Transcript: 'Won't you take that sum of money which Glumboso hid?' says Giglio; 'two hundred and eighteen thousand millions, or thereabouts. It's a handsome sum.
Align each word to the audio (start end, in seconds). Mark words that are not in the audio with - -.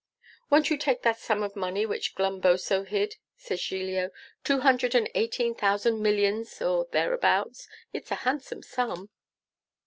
'Won't 0.49 0.71
you 0.71 0.79
take 0.79 1.03
that 1.03 1.19
sum 1.19 1.43
of 1.43 1.55
money 1.55 1.85
which 1.85 2.15
Glumboso 2.15 2.83
hid?' 2.87 3.17
says 3.37 3.61
Giglio; 3.61 4.09
'two 4.43 4.61
hundred 4.61 4.95
and 4.95 5.07
eighteen 5.13 5.53
thousand 5.53 6.01
millions, 6.01 6.59
or 6.59 6.87
thereabouts. 6.91 7.67
It's 7.93 8.09
a 8.09 8.15
handsome 8.25 8.63
sum. 8.63 9.11